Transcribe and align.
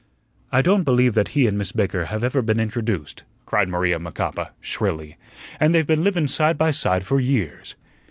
"I 0.51 0.63
don't 0.63 0.81
believe 0.81 1.13
that 1.13 1.27
he 1.27 1.45
an' 1.45 1.59
Miss 1.59 1.71
Baker 1.73 2.05
have 2.05 2.23
ever 2.23 2.41
been 2.41 2.59
introduced," 2.59 3.23
cried 3.45 3.69
Maria 3.69 3.99
Macapa, 3.99 4.49
shrilly, 4.59 5.15
"an' 5.59 5.73
they've 5.73 5.85
been 5.85 6.03
livin' 6.03 6.27
side 6.27 6.57
by 6.57 6.71
side 6.71 7.05
for 7.05 7.19
years." 7.19 7.75